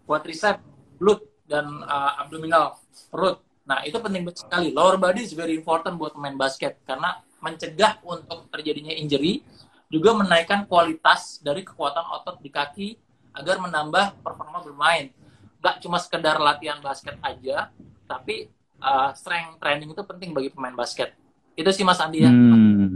[0.04, 0.58] quadricep,
[0.98, 3.38] glute dan uh, abdominal, perut.
[3.64, 4.74] Nah, itu penting sekali.
[4.74, 9.40] Lower body is very important buat pemain basket karena mencegah untuk terjadinya injury,
[9.88, 12.88] juga menaikkan kualitas dari kekuatan otot di kaki
[13.36, 15.12] agar menambah performa bermain.
[15.60, 17.72] Gak cuma sekedar latihan basket aja,
[18.04, 18.52] tapi
[18.84, 21.16] uh, strength training itu penting bagi pemain basket.
[21.54, 22.30] Itu sih Mas Andi ya.
[22.30, 22.93] Hmm,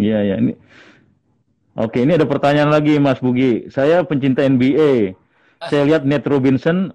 [0.00, 0.56] iya ya ini.
[1.78, 3.70] Oke, ini ada pertanyaan lagi Mas Bugi.
[3.70, 5.14] Saya pencinta NBA.
[5.68, 6.90] Saya lihat Nate Robinson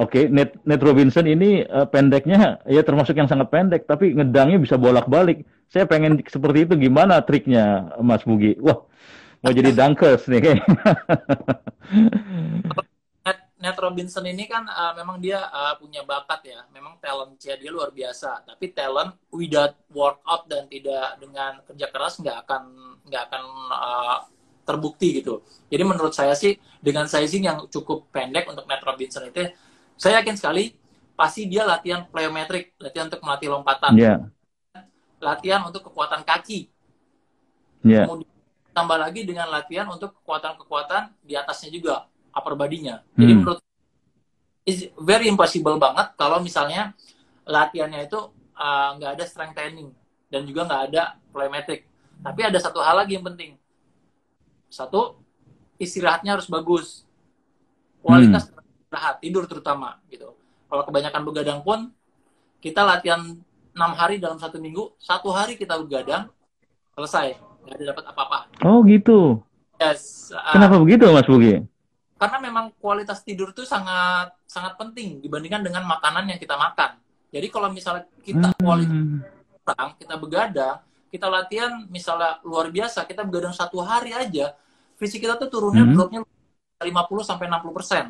[0.00, 4.80] Oke, Nate, Nate Robinson ini uh, pendeknya ya termasuk yang sangat pendek, tapi ngedangnya bisa
[4.80, 5.44] bolak-balik.
[5.68, 8.56] Saya pengen seperti itu, gimana triknya, Mas Bugi?
[8.64, 8.80] Wah,
[9.44, 10.64] mau jadi dunkers nih kayaknya.
[13.60, 17.92] Nat Robinson ini kan uh, memang dia uh, punya bakat ya, memang talentnya dia luar
[17.92, 18.48] biasa.
[18.48, 22.62] Tapi talent without workout dan tidak dengan kerja keras nggak akan
[23.04, 24.18] nggak akan uh,
[24.64, 25.44] terbukti gitu.
[25.68, 29.52] Jadi menurut saya sih dengan sizing yang cukup pendek untuk Nat Robinson itu,
[30.00, 30.72] saya yakin sekali
[31.12, 34.24] pasti dia latihan plyometric, latihan untuk melatih lompatan, yeah.
[35.20, 36.72] latihan untuk kekuatan kaki.
[37.84, 38.08] Yeah.
[38.08, 38.32] Kemudian
[38.72, 43.02] tambah lagi dengan latihan untuk kekuatan-kekuatan di atasnya juga upper body-nya.
[43.14, 43.40] Jadi hmm.
[43.42, 43.60] menurut
[44.68, 46.94] is very impossible banget kalau misalnya
[47.48, 48.18] latihannya itu
[48.54, 49.90] uh, nggak uh, ada strength training
[50.30, 51.86] dan juga nggak ada plyometric.
[52.20, 53.56] Tapi ada satu hal lagi yang penting.
[54.70, 55.18] Satu,
[55.80, 57.02] istirahatnya harus bagus.
[58.04, 58.86] Kualitas hmm.
[58.86, 60.36] istirahat, tidur terutama gitu.
[60.70, 61.90] Kalau kebanyakan begadang pun
[62.60, 63.40] kita latihan
[63.74, 66.28] enam hari dalam satu minggu, satu hari kita begadang,
[66.94, 68.38] selesai nggak ada dapat apa-apa.
[68.64, 69.40] Oh gitu.
[69.80, 70.28] Yes.
[70.32, 71.64] Uh, Kenapa begitu Mas Bugi?
[72.20, 77.00] Karena memang kualitas tidur itu sangat sangat penting dibandingkan dengan makanan yang kita makan.
[77.32, 78.60] Jadi kalau misalnya kita hmm.
[78.60, 79.00] kualitas
[79.64, 80.76] kurang, kita begadang,
[81.08, 84.52] kita latihan misalnya luar biasa, kita begadang satu hari aja,
[85.00, 85.96] fisik kita tuh turunnya hmm.
[85.96, 86.20] dropnya
[86.84, 88.04] 50 sampai 60 persen.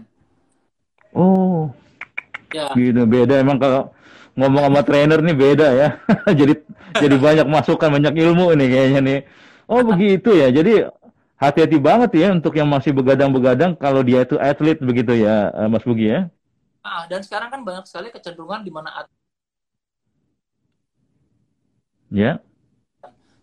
[1.14, 1.70] Oh.
[2.50, 2.74] Ya.
[2.74, 3.94] Gitu beda emang kalau
[4.34, 5.88] ngomong sama trainer nih beda ya.
[6.42, 6.58] jadi
[6.98, 9.20] jadi banyak masukan, banyak ilmu nih kayaknya nih.
[9.70, 10.50] Oh begitu ya.
[10.50, 10.82] Jadi
[11.40, 15.81] hati-hati banget ya untuk yang masih begadang-begadang kalau dia itu atlet begitu ya, eh, Mas
[15.83, 16.29] Bugi ya.
[16.85, 19.09] Ah, dan sekarang kan banyak sekali kecenderungan di mana
[22.11, 22.42] Ya.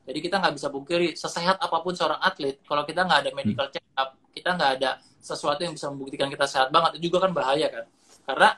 [0.07, 3.67] Jadi kita nggak bisa pungkiri sesehat apa pun seorang atlet, kalau kita nggak ada medical
[3.71, 7.31] check up, kita nggak ada sesuatu yang bisa membuktikan kita sehat banget, itu juga kan
[7.35, 7.85] bahaya kan.
[8.27, 8.49] Karena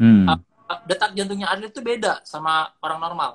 [0.00, 0.24] hmm.
[0.28, 3.30] uh, detak jantungnya atlet itu beda sama orang normal.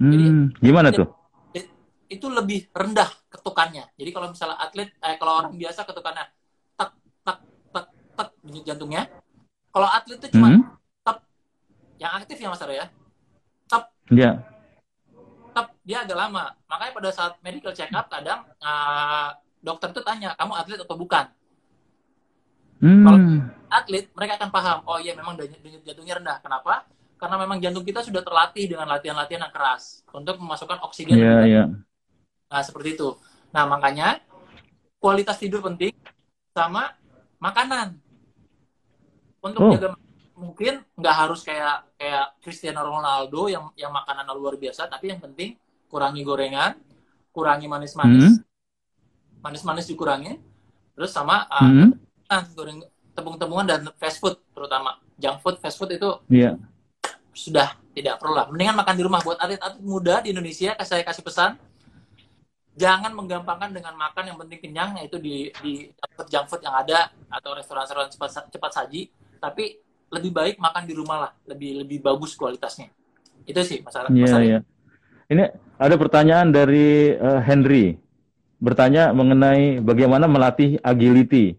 [0.00, 0.26] Hmm, Jadi
[0.64, 1.08] gimana tuh?
[2.08, 3.86] Itu lebih rendah ketukannya.
[3.94, 6.26] Jadi kalau misalnya atlet, eh, kalau orang biasa ketukannya
[6.74, 6.90] tak
[7.22, 7.38] tak
[7.70, 7.86] tak
[8.18, 9.06] tak denyut jantungnya.
[9.70, 10.62] Kalau atlet itu cuma hmm?
[11.06, 11.22] tap
[12.02, 12.86] yang aktif ya Mas Aro ya.
[13.70, 13.94] Tap.
[14.10, 14.18] Iya.
[14.18, 14.34] Yeah.
[15.54, 16.58] Tap dia agak lama.
[16.66, 19.30] Makanya pada saat medical check up kadang uh,
[19.62, 21.30] dokter itu tanya kamu atlet atau bukan.
[22.80, 23.04] Hmm.
[23.04, 23.18] Kalau
[23.68, 26.36] atlet, mereka akan paham, oh iya memang denyut jantungnya rendah.
[26.42, 26.88] Kenapa?
[27.20, 31.20] Karena memang jantung kita sudah terlatih dengan latihan-latihan yang keras untuk memasukkan oksigen.
[31.20, 31.68] Yeah, yeah.
[32.50, 33.14] Nah, seperti itu.
[33.54, 34.18] Nah, makanya
[34.98, 35.94] kualitas tidur penting
[36.50, 36.92] sama
[37.38, 37.96] makanan.
[39.40, 39.72] Untuk oh.
[39.72, 39.96] jaga
[40.36, 45.56] mungkin nggak harus kayak kayak Cristiano Ronaldo yang yang makanan luar biasa, tapi yang penting
[45.88, 46.76] kurangi gorengan,
[47.32, 48.44] kurangi manis-manis, hmm.
[49.40, 50.36] manis-manis dikurangi,
[50.92, 52.78] terus sama uh, hmm ah goreng
[53.10, 56.54] tepung-tepungan dan fast food terutama junk food fast food itu yeah.
[57.34, 61.26] sudah tidak perlu lah mendingan makan di rumah buat atlet-atlet muda di Indonesia saya kasih
[61.26, 61.58] pesan
[62.78, 65.90] jangan menggampangkan dengan makan yang penting kenyang yaitu di di
[66.30, 69.10] junk food yang ada atau restoran-restoran cepat, cepat saji
[69.42, 69.78] tapi
[70.10, 72.90] lebih baik makan di rumah lah lebih lebih bagus kualitasnya
[73.46, 74.62] itu sih masalah yeah, masalah yeah.
[75.30, 75.44] ini
[75.80, 77.98] ada pertanyaan dari uh, Henry
[78.60, 81.56] bertanya mengenai bagaimana melatih agility.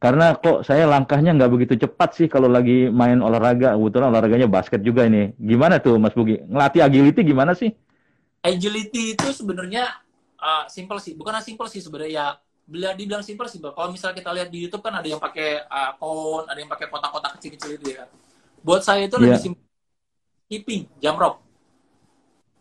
[0.00, 3.78] Karena kok saya langkahnya nggak begitu cepat sih kalau lagi main olahraga.
[3.78, 5.30] Kebetulan olahraganya basket juga ini.
[5.38, 6.40] Gimana tuh Mas Bugi?
[6.42, 7.70] Ngelatih agility gimana sih?
[8.40, 9.86] Agility itu sebenarnya
[10.40, 11.12] uh, simple sih.
[11.14, 12.26] Bukan simple sih sebenarnya ya.
[12.70, 15.90] Bila dibilang simple sih, kalau misalnya kita lihat di YouTube kan ada yang pakai uh,
[15.98, 18.06] cone, ada yang pakai kotak-kotak kecil-kecil itu ya.
[18.62, 19.22] Buat saya itu yeah.
[19.26, 19.42] lebih iya.
[19.42, 19.64] simple.
[20.46, 21.38] Skipping, jump rope.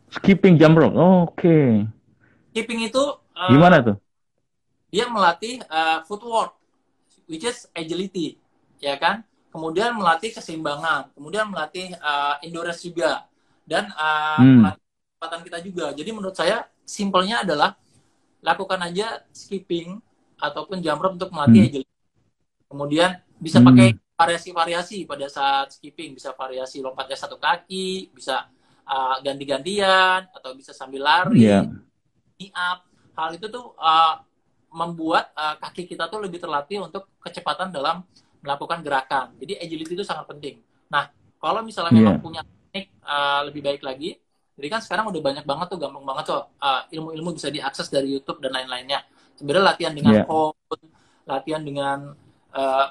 [0.10, 1.38] Skipping jump rope, oke.
[1.38, 1.86] Okay.
[2.50, 3.04] Skipping itu
[3.38, 3.98] uh, gimana tuh?
[4.90, 6.58] Dia melatih uh, footwork
[7.30, 8.42] which is agility,
[8.82, 9.22] ya kan?
[9.54, 13.30] Kemudian melatih keseimbangan, kemudian melatih uh, endurance juga,
[13.70, 14.66] dan uh, hmm.
[14.66, 14.89] melatih
[15.20, 15.86] kecepatan kita juga.
[15.92, 17.76] Jadi menurut saya simpelnya adalah
[18.40, 20.00] lakukan aja skipping
[20.40, 21.70] ataupun jump rope untuk melatih hmm.
[21.76, 21.98] agility.
[22.72, 23.68] Kemudian bisa hmm.
[23.68, 28.48] pakai variasi-variasi pada saat skipping, bisa variasi lompatnya satu kaki, bisa
[28.88, 31.68] uh, ganti-gantian atau bisa sambil lari, yeah.
[32.56, 32.88] up.
[33.20, 34.24] Hal itu tuh uh,
[34.72, 38.08] membuat uh, kaki kita tuh lebih terlatih untuk kecepatan dalam
[38.40, 39.36] melakukan gerakan.
[39.36, 40.64] Jadi agility itu sangat penting.
[40.88, 41.12] Nah,
[41.44, 42.08] kalau misalnya yeah.
[42.08, 44.16] memang punya teknik uh, lebih baik lagi,
[44.60, 48.12] jadi kan sekarang udah banyak banget tuh, gampang banget tuh uh, ilmu-ilmu bisa diakses dari
[48.12, 49.08] YouTube dan lain-lainnya.
[49.40, 50.28] Sebenarnya latihan dengan yeah.
[50.28, 50.84] code,
[51.24, 52.12] latihan dengan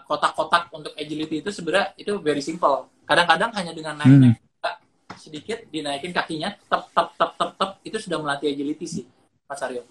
[0.09, 2.89] kotak-kotak uh, untuk agility itu sebenarnya itu very simple.
[3.05, 5.19] Kadang-kadang hanya dengan naik-naik hmm.
[5.19, 9.05] sedikit dinaikin kakinya, tep tep tep tep tep itu sudah melatih agility sih,
[9.51, 9.83] Mas Aryo.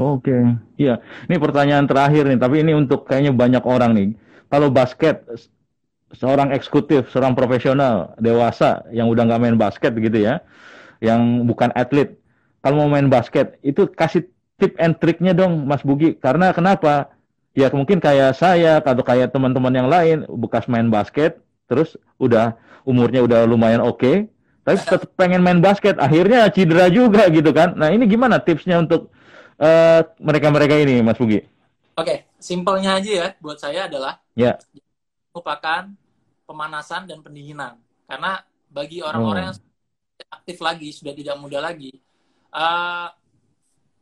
[0.00, 0.34] Oke,
[0.80, 1.04] iya.
[1.28, 4.08] Ini pertanyaan terakhir nih, tapi ini untuk kayaknya banyak orang nih.
[4.48, 5.20] Kalau basket,
[6.16, 10.40] seorang eksekutif, seorang profesional dewasa yang udah nggak main basket gitu ya,
[11.00, 12.16] yang bukan atlet,
[12.60, 14.28] kalau mau main basket itu kasih
[14.60, 16.16] tip and triknya dong, Mas Bugi.
[16.16, 17.12] Karena kenapa?
[17.56, 22.54] Ya mungkin kayak saya atau kayak teman-teman yang lain bekas main basket, terus udah
[22.86, 24.16] umurnya udah lumayan oke, okay,
[24.62, 27.74] tapi tetap pengen main basket, akhirnya cedera juga gitu kan.
[27.74, 29.10] Nah ini gimana tipsnya untuk
[29.60, 31.36] Eh, mereka-mereka uh, ini, Mas Bugi?
[31.36, 31.44] Oke,
[32.00, 32.18] okay.
[32.40, 34.56] simpelnya aja ya buat saya adalah ya.
[35.36, 35.92] merupakan
[36.48, 37.76] pemanasan dan pendinginan.
[38.08, 38.40] Karena
[38.72, 39.46] bagi orang-orang oh.
[39.52, 39.56] yang
[40.28, 41.96] aktif lagi, sudah tidak muda lagi,
[42.52, 43.08] uh,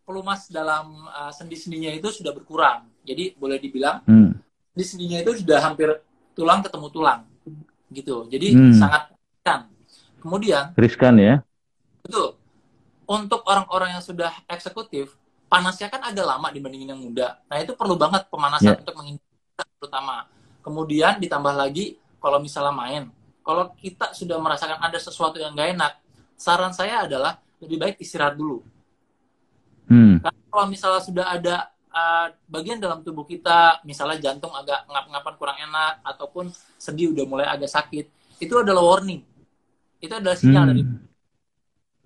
[0.02, 2.88] pelumas dalam uh, sendi-sendinya itu sudah berkurang.
[3.04, 4.32] Jadi boleh dibilang hmm.
[4.74, 5.88] sendi-sendinya itu sudah hampir
[6.34, 7.20] tulang ketemu tulang,
[7.92, 8.26] gitu.
[8.26, 8.74] Jadi hmm.
[8.76, 9.60] sangat riskan.
[10.18, 11.34] Kemudian riskan ya.
[12.02, 12.34] Betul.
[13.08, 15.16] Untuk orang-orang yang sudah eksekutif,
[15.48, 17.40] panasnya kan agak lama dibandingin yang muda.
[17.48, 18.80] Nah itu perlu banget pemanasan yeah.
[18.84, 20.28] untuk menghindari terutama.
[20.60, 23.08] Kemudian ditambah lagi kalau misalnya main,
[23.40, 25.92] kalau kita sudah merasakan ada sesuatu yang gak enak,
[26.38, 28.62] saran saya adalah lebih baik istirahat dulu.
[29.90, 30.22] Hmm.
[30.22, 31.56] Karena kalau misalnya sudah ada
[31.90, 37.46] uh, bagian dalam tubuh kita, misalnya jantung agak ngap-ngapan kurang enak, ataupun sendi udah mulai
[37.50, 38.06] agak sakit,
[38.38, 39.26] itu adalah warning.
[39.98, 40.70] Itu adalah sinyal hmm.
[40.70, 40.82] dari.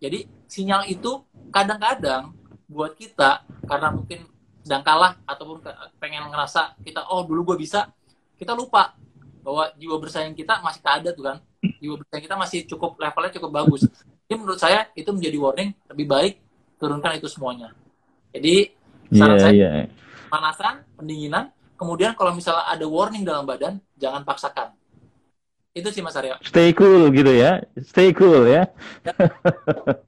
[0.03, 0.19] Jadi
[0.49, 2.33] sinyal itu kadang-kadang
[2.73, 4.25] buat kita karena mungkin
[4.65, 5.61] sedang kalah ataupun
[6.01, 7.91] pengen ngerasa kita oh dulu gue bisa
[8.39, 8.97] kita lupa
[9.43, 11.37] bahwa jiwa bersaing kita masih tak ada tuh kan
[11.83, 13.83] jiwa bersaing kita masih cukup levelnya cukup bagus
[14.33, 16.35] jadi menurut saya itu menjadi warning lebih baik
[16.81, 17.77] turunkan itu semuanya
[18.33, 18.73] jadi
[19.13, 19.87] saran yeah, saya yeah.
[20.33, 24.73] panasan pendinginan kemudian kalau misalnya ada warning dalam badan jangan paksakan
[25.73, 26.37] itu sih Mas Aryo.
[26.45, 27.65] Stay cool gitu ya.
[27.81, 28.69] Stay cool ya.
[29.09, 29.15] ya.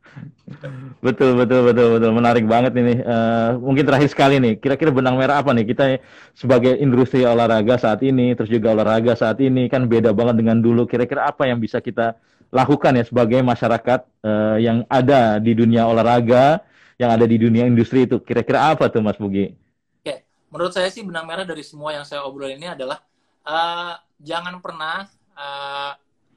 [1.04, 3.00] betul betul betul betul menarik banget ini.
[3.00, 4.60] Uh, mungkin terakhir sekali nih.
[4.60, 6.04] Kira-kira benang merah apa nih kita
[6.36, 10.84] sebagai industri olahraga saat ini, terus juga olahraga saat ini kan beda banget dengan dulu.
[10.84, 12.12] Kira-kira apa yang bisa kita
[12.54, 16.62] lakukan ya sebagai masyarakat uh, yang ada di dunia olahraga,
[16.94, 18.22] yang ada di dunia industri itu.
[18.22, 19.50] Kira-kira apa tuh Mas Bugi?
[19.98, 20.22] Oke,
[20.54, 23.02] menurut saya sih benang merah dari semua yang saya obrolin ini adalah
[23.42, 25.92] uh, jangan pernah uh,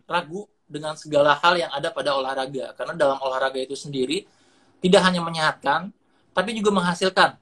[0.10, 4.28] ragu dengan segala hal yang ada pada olahraga karena dalam olahraga itu sendiri
[4.84, 5.96] tidak hanya menyehatkan
[6.36, 7.40] tapi juga menghasilkan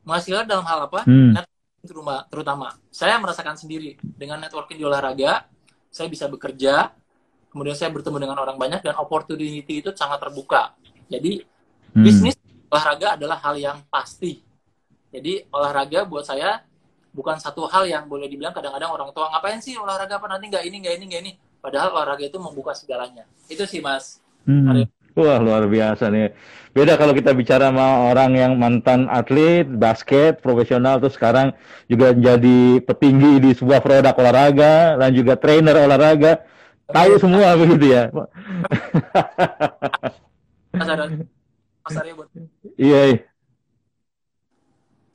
[0.00, 1.44] menghasilkan dalam hal apa hmm.
[1.84, 5.44] terutama terutama saya merasakan sendiri dengan networking di olahraga
[5.92, 6.96] saya bisa bekerja
[7.50, 10.74] kemudian saya bertemu dengan orang banyak dan opportunity itu sangat terbuka
[11.06, 11.44] jadi
[11.94, 12.04] hmm.
[12.04, 12.36] bisnis
[12.70, 14.42] olahraga adalah hal yang pasti
[15.10, 16.62] jadi olahraga buat saya
[17.16, 20.64] bukan satu hal yang boleh dibilang kadang-kadang orang tua ngapain sih olahraga apa nanti nggak
[20.68, 21.32] ini nggak ini nggak ini
[21.64, 24.84] padahal olahraga itu membuka segalanya itu sih mas hmm.
[25.16, 26.28] Wah luar biasa nih.
[26.76, 31.56] Beda kalau kita bicara sama orang yang mantan atlet basket profesional terus sekarang
[31.88, 36.44] juga jadi petinggi di sebuah produk olahraga dan juga trainer olahraga.
[36.86, 38.10] Tahu semua begitu ya.
[41.86, 42.28] Mas Arya, buat.
[42.78, 43.00] Iya.
[43.14, 43.18] iya.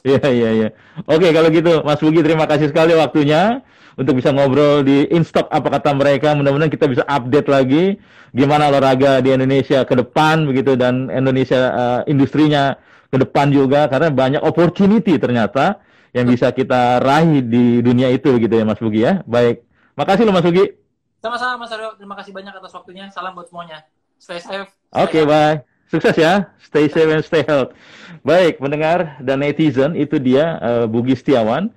[0.02, 0.70] Iya iya iya.
[1.06, 3.62] Oke kalau gitu Mas Bugi terima kasih sekali waktunya
[3.94, 6.34] untuk bisa ngobrol di Instock apa kata mereka.
[6.34, 8.02] Mudah-mudahan kita bisa update lagi
[8.34, 12.82] gimana olahraga di Indonesia ke depan begitu dan Indonesia uh, industrinya
[13.14, 15.84] ke depan juga karena banyak opportunity ternyata
[16.18, 19.22] yang bisa kita raih di dunia itu gitu ya Mas Bugi ya.
[19.30, 19.62] Baik.
[19.94, 20.81] Makasih loh Mas Bugi.
[21.22, 23.06] Sama-sama Mas Aryo, terima kasih banyak atas waktunya.
[23.14, 23.86] Salam buat semuanya.
[24.18, 24.74] Stay safe.
[24.90, 25.62] Oke, okay, bye.
[25.86, 26.50] Sukses ya.
[26.66, 27.78] Stay safe and stay healthy.
[28.26, 31.70] Baik, pendengar dan netizen, itu dia uh, Bugi Setiawan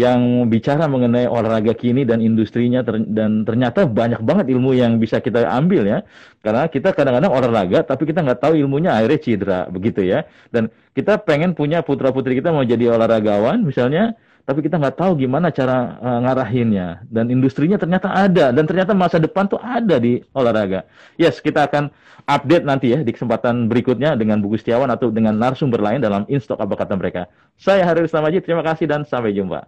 [0.00, 5.24] yang bicara mengenai olahraga kini dan industrinya ter dan ternyata banyak banget ilmu yang bisa
[5.24, 6.04] kita ambil ya
[6.44, 11.16] karena kita kadang-kadang olahraga tapi kita nggak tahu ilmunya akhirnya cedera begitu ya dan kita
[11.24, 14.12] pengen punya putra putri kita mau jadi olahragawan misalnya
[14.46, 17.02] tapi kita nggak tahu gimana cara uh, ngarahinnya.
[17.10, 18.54] Dan industrinya ternyata ada.
[18.54, 20.86] Dan ternyata masa depan tuh ada di olahraga.
[21.18, 21.90] Yes kita akan
[22.30, 26.62] update nanti ya di kesempatan berikutnya dengan buku Setiawan atau dengan narasumber lain dalam Instok
[26.62, 27.26] apa kata mereka.
[27.58, 29.66] Saya Haris Namaji terima kasih dan sampai jumpa.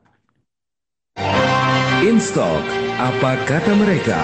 [1.99, 2.63] Instok,
[3.03, 4.23] apa kata mereka?